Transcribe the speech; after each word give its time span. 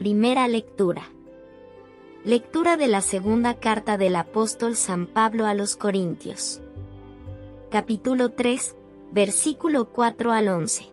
Primera 0.00 0.48
lectura. 0.48 1.02
Lectura 2.24 2.78
de 2.78 2.88
la 2.88 3.02
segunda 3.02 3.60
carta 3.60 3.98
del 3.98 4.16
apóstol 4.16 4.74
San 4.74 5.04
Pablo 5.04 5.44
a 5.44 5.52
los 5.52 5.76
Corintios. 5.76 6.62
Capítulo 7.70 8.30
3, 8.30 8.76
versículo 9.12 9.90
4 9.90 10.32
al 10.32 10.48
11. 10.48 10.86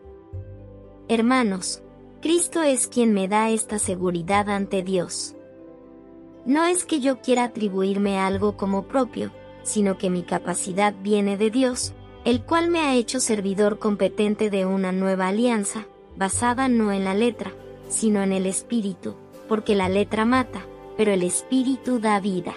Hermanos, 1.08 1.82
Cristo 2.22 2.64
es 2.64 2.88
quien 2.88 3.14
me 3.14 3.30
da 3.30 3.50
esta 3.50 3.80
seguridad 3.80 4.50
ante 4.50 4.84
Dios. 4.84 5.38
No 6.46 6.66
es 6.66 6.84
que 6.84 7.00
yo 7.00 7.22
quiera 7.22 7.46
atribuirme 7.46 8.20
algo 8.20 8.58
como 8.58 8.90
propio, 8.90 9.32
sino 9.64 9.98
que 9.98 10.10
mi 10.10 10.24
capacidad 10.24 10.94
viene 11.02 11.38
de 11.38 11.50
Dios, 11.50 11.94
el 12.26 12.44
cual 12.44 12.70
me 12.70 12.82
ha 12.82 12.96
hecho 12.96 13.22
servidor 13.22 13.80
competente 13.80 14.50
de 14.50 14.66
una 14.66 14.92
nueva 14.92 15.30
alianza, 15.30 15.86
basada 16.18 16.68
no 16.68 16.92
en 16.92 17.06
la 17.06 17.14
letra, 17.14 17.54
sino 17.88 18.22
en 18.22 18.32
el 18.32 18.46
espíritu, 18.46 19.16
porque 19.48 19.76
la 19.76 19.90
letra 19.90 20.26
mata, 20.26 20.62
pero 20.98 21.12
el 21.12 21.24
espíritu 21.24 22.00
da 22.00 22.20
vida. 22.20 22.54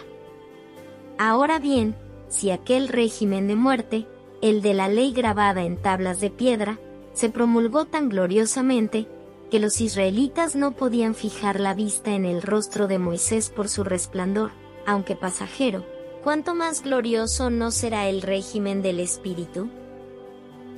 Ahora 1.18 1.58
bien, 1.58 1.94
si 2.28 2.50
aquel 2.50 2.88
régimen 2.88 3.46
de 3.46 3.56
muerte, 3.56 4.06
el 4.40 4.62
de 4.62 4.74
la 4.74 4.88
ley 4.88 5.12
grabada 5.12 5.64
en 5.64 5.76
tablas 5.76 6.20
de 6.20 6.30
piedra, 6.30 6.78
se 7.12 7.28
promulgó 7.28 7.84
tan 7.84 8.08
gloriosamente, 8.08 9.06
que 9.50 9.58
los 9.58 9.80
israelitas 9.80 10.54
no 10.54 10.72
podían 10.72 11.14
fijar 11.14 11.58
la 11.60 11.74
vista 11.74 12.12
en 12.14 12.24
el 12.24 12.40
rostro 12.40 12.86
de 12.86 12.98
Moisés 12.98 13.50
por 13.50 13.68
su 13.68 13.82
resplandor, 13.84 14.52
aunque 14.86 15.16
pasajero, 15.16 15.84
¿cuánto 16.22 16.54
más 16.54 16.82
glorioso 16.82 17.50
no 17.50 17.70
será 17.70 18.08
el 18.08 18.22
régimen 18.22 18.80
del 18.80 19.00
Espíritu? 19.00 19.68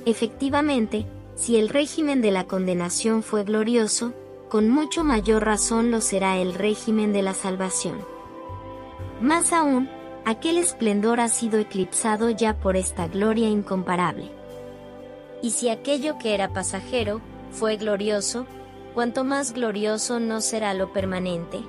Efectivamente, 0.05 1.05
si 1.35 1.57
el 1.57 1.69
régimen 1.69 2.21
de 2.21 2.31
la 2.31 2.45
condenación 2.45 3.23
fue 3.23 3.43
glorioso, 3.43 4.13
con 4.53 4.69
mucho 4.69 5.03
mayor 5.03 5.43
razón 5.43 5.89
lo 5.89 5.99
será 5.99 6.37
el 6.37 6.53
régimen 6.53 7.11
de 7.11 7.23
la 7.23 7.33
salvación. 7.33 8.05
Más 9.19 9.51
aún, 9.51 9.89
aquel 10.25 10.59
esplendor 10.59 11.19
ha 11.21 11.27
sido 11.27 11.57
eclipsado 11.57 12.29
ya 12.29 12.59
por 12.59 12.77
esta 12.77 13.07
gloria 13.07 13.49
incomparable. 13.49 14.29
Y 15.41 15.49
si 15.49 15.69
aquello 15.69 16.19
que 16.19 16.35
era 16.35 16.49
pasajero 16.49 17.19
fue 17.49 17.77
glorioso, 17.77 18.45
cuanto 18.93 19.23
más 19.23 19.53
glorioso 19.53 20.19
no 20.19 20.39
será 20.39 20.75
lo 20.75 20.93
permanente. 20.93 21.59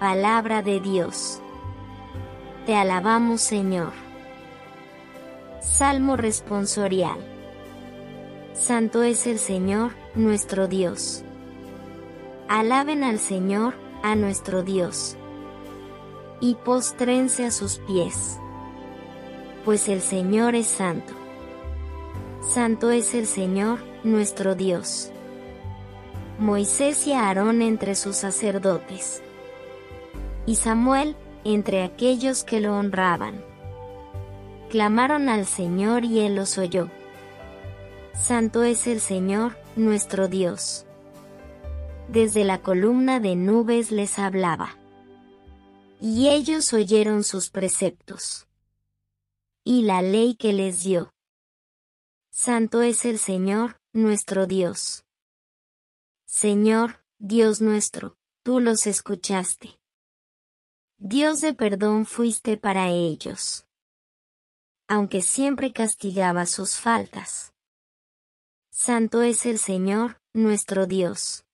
Palabra 0.00 0.62
de 0.62 0.80
Dios. 0.80 1.42
Te 2.64 2.76
alabamos 2.76 3.42
Señor. 3.42 3.92
Salmo 5.60 6.16
responsorial. 6.16 7.18
Santo 8.54 9.02
es 9.02 9.26
el 9.26 9.38
Señor, 9.38 9.92
nuestro 10.14 10.66
Dios. 10.66 11.24
Alaben 12.48 13.04
al 13.04 13.18
Señor, 13.18 13.74
a 14.02 14.14
nuestro 14.14 14.62
Dios. 14.62 15.18
Y 16.40 16.54
postrense 16.54 17.44
a 17.44 17.50
sus 17.50 17.78
pies. 17.80 18.38
Pues 19.66 19.86
el 19.90 20.00
Señor 20.00 20.54
es 20.54 20.66
santo. 20.66 21.12
Santo 22.40 22.90
es 22.90 23.14
el 23.14 23.26
Señor, 23.26 23.80
nuestro 24.02 24.54
Dios. 24.54 25.12
Moisés 26.38 27.06
y 27.06 27.12
Aarón 27.12 27.60
entre 27.60 27.94
sus 27.94 28.16
sacerdotes. 28.16 29.22
Y 30.46 30.54
Samuel 30.54 31.16
entre 31.44 31.82
aquellos 31.82 32.44
que 32.44 32.60
lo 32.60 32.78
honraban. 32.78 33.44
Clamaron 34.70 35.28
al 35.28 35.44
Señor 35.44 36.06
y 36.06 36.20
él 36.20 36.36
los 36.36 36.56
oyó. 36.56 36.88
Santo 38.14 38.62
es 38.62 38.86
el 38.86 39.00
Señor, 39.00 39.58
nuestro 39.76 40.28
Dios. 40.28 40.87
Desde 42.08 42.42
la 42.44 42.62
columna 42.62 43.20
de 43.20 43.36
nubes 43.36 43.90
les 43.90 44.18
hablaba. 44.18 44.78
Y 46.00 46.30
ellos 46.30 46.72
oyeron 46.72 47.22
sus 47.22 47.50
preceptos. 47.50 48.46
Y 49.62 49.82
la 49.82 50.00
ley 50.00 50.34
que 50.34 50.54
les 50.54 50.82
dio. 50.82 51.12
Santo 52.30 52.80
es 52.80 53.04
el 53.04 53.18
Señor, 53.18 53.78
nuestro 53.92 54.46
Dios. 54.46 55.04
Señor, 56.24 57.04
Dios 57.18 57.60
nuestro, 57.60 58.16
tú 58.42 58.60
los 58.60 58.86
escuchaste. 58.86 59.78
Dios 60.96 61.42
de 61.42 61.52
perdón 61.52 62.06
fuiste 62.06 62.56
para 62.56 62.88
ellos. 62.88 63.66
Aunque 64.86 65.20
siempre 65.20 65.74
castigaba 65.74 66.46
sus 66.46 66.76
faltas. 66.76 67.52
Santo 68.70 69.20
es 69.20 69.44
el 69.44 69.58
Señor, 69.58 70.22
nuestro 70.32 70.86
Dios. 70.86 71.44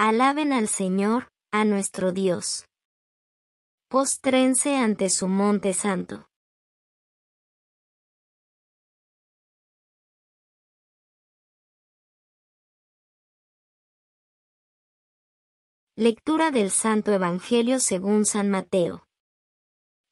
Alaben 0.00 0.52
al 0.52 0.68
Señor, 0.68 1.28
a 1.50 1.64
nuestro 1.64 2.12
Dios. 2.12 2.66
Postrense 3.88 4.76
ante 4.76 5.10
su 5.10 5.26
monte 5.26 5.74
santo. 5.74 6.28
Lectura 15.96 16.52
del 16.52 16.70
Santo 16.70 17.10
Evangelio 17.10 17.80
según 17.80 18.24
San 18.24 18.50
Mateo. 18.50 19.04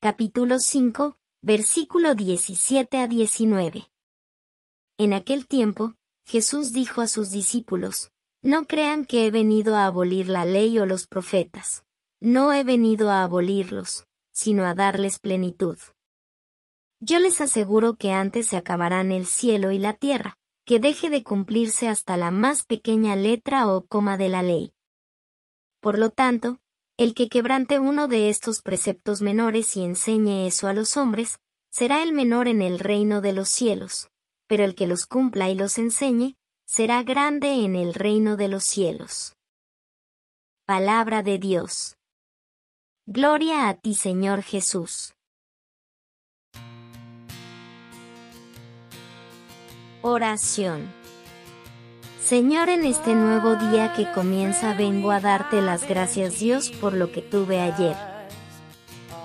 Capítulo 0.00 0.58
5, 0.58 1.16
versículo 1.42 2.16
17 2.16 2.98
a 2.98 3.06
19. 3.06 3.88
En 4.98 5.12
aquel 5.12 5.46
tiempo, 5.46 5.94
Jesús 6.24 6.72
dijo 6.72 7.02
a 7.02 7.06
sus 7.06 7.30
discípulos, 7.30 8.10
No 8.46 8.66
crean 8.66 9.04
que 9.04 9.26
he 9.26 9.30
venido 9.30 9.76
a 9.76 9.84
abolir 9.84 10.28
la 10.28 10.44
ley 10.46 10.78
o 10.78 10.86
los 10.86 11.06
profetas. 11.06 11.84
No 12.20 12.52
he 12.52 12.64
venido 12.64 13.10
a 13.10 13.22
abolirlos, 13.22 14.06
sino 14.32 14.64
a 14.64 14.74
darles 14.74 15.18
plenitud. 15.18 15.76
Yo 17.00 17.18
les 17.18 17.42
aseguro 17.42 17.96
que 17.96 18.12
antes 18.12 18.46
se 18.46 18.56
acabarán 18.56 19.12
el 19.12 19.26
cielo 19.26 19.70
y 19.70 19.78
la 19.78 19.92
tierra, 19.92 20.38
que 20.64 20.80
deje 20.80 21.10
de 21.10 21.22
cumplirse 21.22 21.88
hasta 21.88 22.16
la 22.16 22.30
más 22.30 22.64
pequeña 22.64 23.16
letra 23.16 23.68
o 23.68 23.84
coma 23.84 24.16
de 24.16 24.30
la 24.30 24.42
ley 24.42 24.72
por 25.86 26.00
lo 26.00 26.10
tanto, 26.10 26.58
el 26.96 27.14
que 27.14 27.28
quebrante 27.28 27.78
uno 27.78 28.08
de 28.08 28.28
estos 28.28 28.60
preceptos 28.60 29.22
menores 29.22 29.76
y 29.76 29.84
enseñe 29.84 30.48
eso 30.48 30.66
a 30.66 30.72
los 30.72 30.96
hombres, 30.96 31.38
será 31.70 32.02
el 32.02 32.12
menor 32.12 32.48
en 32.48 32.60
el 32.60 32.80
reino 32.80 33.20
de 33.20 33.32
los 33.32 33.48
cielos, 33.48 34.08
pero 34.48 34.64
el 34.64 34.74
que 34.74 34.88
los 34.88 35.06
cumpla 35.06 35.48
y 35.48 35.54
los 35.54 35.78
enseñe, 35.78 36.34
será 36.66 37.04
grande 37.04 37.64
en 37.64 37.76
el 37.76 37.94
reino 37.94 38.36
de 38.36 38.48
los 38.48 38.64
cielos. 38.64 39.36
Palabra 40.66 41.22
de 41.22 41.38
Dios. 41.38 41.96
Gloria 43.06 43.68
a 43.68 43.74
ti 43.74 43.94
Señor 43.94 44.42
Jesús. 44.42 45.14
Oración. 50.02 50.92
Señor, 52.20 52.68
en 52.68 52.84
este 52.84 53.14
nuevo 53.14 53.54
día 53.54 53.92
que 53.92 54.10
comienza 54.10 54.74
vengo 54.74 55.12
a 55.12 55.20
darte 55.20 55.62
las 55.62 55.88
gracias 55.88 56.40
Dios 56.40 56.70
por 56.70 56.92
lo 56.92 57.12
que 57.12 57.22
tuve 57.22 57.60
ayer, 57.60 57.96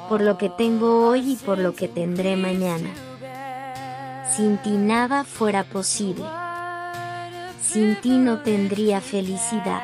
por 0.07 0.21
lo 0.21 0.37
que 0.37 0.49
tengo 0.49 1.07
hoy 1.07 1.33
y 1.33 1.35
por 1.37 1.57
lo 1.57 1.73
que 1.73 1.87
tendré 1.87 2.35
mañana. 2.35 2.91
Sin 4.31 4.59
ti 4.59 4.77
nada 4.77 5.23
fuera 5.23 5.63
posible. 5.63 6.40
Sin 7.61 7.95
ti 8.01 8.17
no 8.17 8.39
tendría 8.39 9.01
felicidad. 9.01 9.81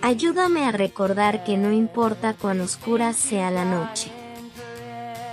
Ayúdame 0.00 0.64
a 0.64 0.72
recordar 0.72 1.44
que 1.44 1.56
no 1.56 1.72
importa 1.72 2.34
cuán 2.34 2.60
oscura 2.60 3.12
sea 3.12 3.50
la 3.50 3.64
noche. 3.64 4.10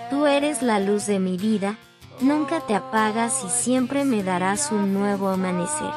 Tú 0.09 0.25
eres 0.25 0.62
la 0.62 0.79
luz 0.79 1.06
de 1.06 1.19
mi 1.19 1.38
vida, 1.38 1.77
nunca 2.19 2.62
te 2.62 2.75
apagas 2.75 3.44
y 3.45 3.50
siempre 3.50 4.06
me 4.06 4.23
darás 4.23 4.71
un 4.71 4.94
nuevo 4.94 5.29
amanecer. 5.29 5.91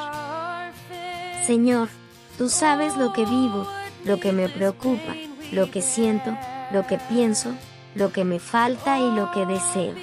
Señor, 1.47 1.89
tú 2.37 2.49
sabes 2.49 2.97
lo 2.97 3.13
que 3.13 3.25
vivo, 3.25 3.67
lo 4.05 4.21
que 4.21 4.33
me 4.33 4.49
preocupa, 4.49 5.15
lo 5.51 5.71
que 5.71 5.83
siento, 5.83 6.37
lo 6.73 6.87
que 6.87 6.99
pienso, 6.99 7.55
lo 7.95 8.13
que 8.13 8.25
me 8.25 8.39
falta 8.39 8.99
y 8.99 9.11
lo 9.11 9.31
que 9.33 9.47
deseo. 9.47 9.95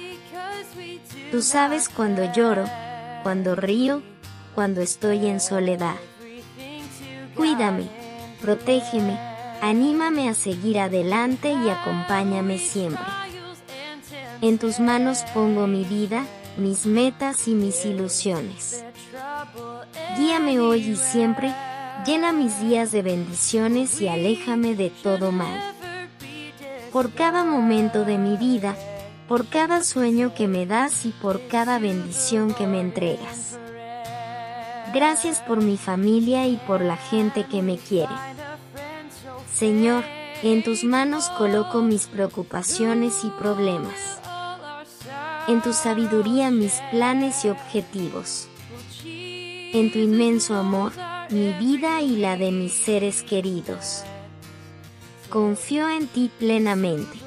Tú 1.30 1.42
sabes 1.42 1.88
cuando 1.88 2.32
lloro, 2.32 2.64
cuando 3.22 3.56
río, 3.56 4.02
cuando 4.56 4.80
estoy 4.80 5.26
en 5.26 5.38
soledad. 5.38 5.96
Cuídame, 7.36 7.90
protégeme, 8.40 9.18
anímame 9.60 10.30
a 10.30 10.34
seguir 10.34 10.78
adelante 10.80 11.52
y 11.52 11.68
acompáñame 11.68 12.58
siempre. 12.58 13.04
En 14.40 14.56
tus 14.56 14.80
manos 14.80 15.24
pongo 15.34 15.66
mi 15.66 15.84
vida, 15.84 16.24
mis 16.56 16.86
metas 16.86 17.48
y 17.48 17.50
mis 17.54 17.84
ilusiones. 17.84 18.82
Guíame 20.16 20.58
hoy 20.58 20.92
y 20.92 20.96
siempre, 20.96 21.54
llena 22.06 22.32
mis 22.32 22.58
días 22.58 22.92
de 22.92 23.02
bendiciones 23.02 24.00
y 24.00 24.08
aléjame 24.08 24.74
de 24.74 24.88
todo 24.88 25.32
mal. 25.32 25.60
Por 26.92 27.12
cada 27.12 27.44
momento 27.44 28.06
de 28.06 28.16
mi 28.16 28.38
vida, 28.38 28.74
por 29.28 29.48
cada 29.48 29.82
sueño 29.82 30.32
que 30.34 30.48
me 30.48 30.64
das 30.64 31.04
y 31.04 31.10
por 31.10 31.46
cada 31.46 31.78
bendición 31.78 32.54
que 32.54 32.66
me 32.66 32.80
entregas. 32.80 33.58
Gracias 34.92 35.40
por 35.40 35.62
mi 35.62 35.76
familia 35.76 36.46
y 36.46 36.56
por 36.56 36.80
la 36.80 36.96
gente 36.96 37.44
que 37.44 37.62
me 37.62 37.76
quiere. 37.76 38.14
Señor, 39.52 40.04
en 40.42 40.62
tus 40.62 40.84
manos 40.84 41.28
coloco 41.30 41.82
mis 41.82 42.06
preocupaciones 42.06 43.24
y 43.24 43.30
problemas. 43.30 44.20
En 45.48 45.62
tu 45.62 45.72
sabiduría 45.72 46.50
mis 46.50 46.80
planes 46.90 47.44
y 47.44 47.48
objetivos 47.48 48.48
en 49.72 49.92
tu 49.92 49.98
inmenso 49.98 50.54
amor, 50.56 50.92
mi 51.28 51.52
vida 51.52 52.00
y 52.00 52.16
la 52.16 52.36
de 52.36 52.50
mis 52.50 52.72
seres 52.72 53.22
queridos. 53.22 54.04
Confío 55.28 55.90
en 55.90 56.06
ti 56.06 56.30
plenamente. 56.38 57.18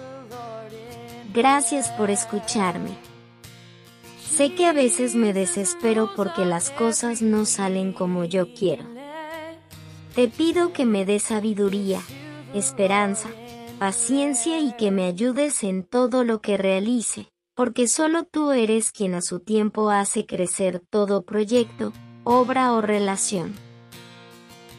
Gracias 1.32 1.92
por 1.92 2.10
escucharme. 2.10 3.09
Sé 4.40 4.54
que 4.56 4.68
a 4.68 4.72
veces 4.72 5.16
me 5.16 5.34
desespero 5.34 6.12
porque 6.16 6.46
las 6.46 6.70
cosas 6.70 7.22
no 7.22 7.44
salen 7.44 7.92
como 7.92 8.24
yo 8.24 8.54
quiero. 8.54 8.86
Te 10.16 10.30
pido 10.30 10.72
que 10.72 10.86
me 10.86 11.04
des 11.04 11.24
sabiduría, 11.24 12.00
esperanza, 12.54 13.28
paciencia 13.80 14.62
y 14.62 14.72
que 14.78 14.92
me 14.92 15.08
ayudes 15.08 15.62
en 15.66 15.84
todo 15.84 16.24
lo 16.24 16.40
que 16.40 16.56
realice, 16.56 17.28
porque 17.54 17.90
solo 17.90 18.24
tú 18.24 18.54
eres 18.54 18.94
quien 18.94 19.14
a 19.14 19.22
su 19.22 19.42
tiempo 19.42 19.90
hace 19.90 20.26
crecer 20.26 20.82
todo 20.90 21.24
proyecto, 21.24 21.92
obra 22.24 22.72
o 22.72 22.80
relación. 22.80 23.54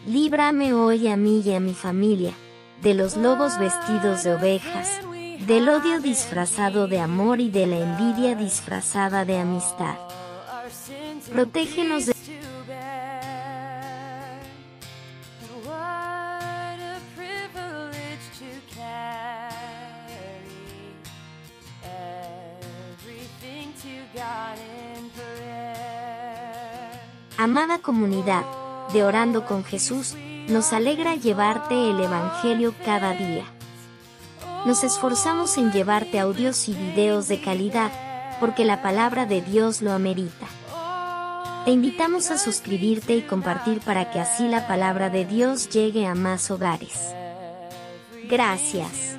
Líbrame 0.07 0.73
hoy 0.73 1.07
a 1.09 1.19
mí 1.19 1.43
y 1.45 1.53
a 1.53 1.61
mi 1.61 1.75
familia, 1.75 2.33
de 2.81 2.95
los 2.95 3.15
lobos 3.19 3.59
vestidos 3.59 4.25
de 4.25 4.37
ovejas, 4.37 5.01
del 5.47 5.69
odio 5.69 6.01
disfrazado 6.01 6.87
de 6.87 7.01
amor 7.01 7.41
y 7.41 7.51
de 7.51 7.67
la 7.67 7.79
envidia 7.79 8.35
disfrazada 8.35 9.25
de 9.25 9.39
amistad. 9.39 9.97
Protégenos 11.33 12.07
de 12.07 12.15
Amada 27.39 27.79
comunidad 27.79 28.45
de 28.93 29.03
Orando 29.03 29.47
con 29.47 29.65
Jesús, 29.65 30.15
nos 30.49 30.75
alegra 30.75 31.15
llevarte 31.15 31.91
el 31.91 31.99
Evangelio 32.01 32.75
cada 32.85 33.13
día. 33.13 33.47
Nos 34.67 34.85
esforzamos 34.85 35.57
en 35.57 35.73
llevarte 35.73 36.19
audios 36.19 36.69
y 36.69 36.75
videos 36.75 37.29
de 37.29 37.41
calidad, 37.41 37.91
porque 38.41 38.65
la 38.65 38.83
palabra 38.83 39.25
de 39.25 39.41
Dios 39.41 39.81
lo 39.81 39.93
amerita. 39.93 40.47
Te 41.65 41.71
invitamos 41.71 42.31
a 42.31 42.37
suscribirte 42.37 43.15
y 43.15 43.23
compartir 43.23 43.81
para 43.81 44.11
que 44.11 44.21
así 44.21 44.49
la 44.49 44.67
palabra 44.67 45.09
de 45.09 45.25
Dios 45.25 45.69
llegue 45.71 46.07
a 46.07 46.15
más 46.15 46.51
hogares. 46.51 47.15
Gracias. 48.29 49.19